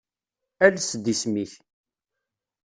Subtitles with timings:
[0.65, 1.53] Ales-d isem-ik.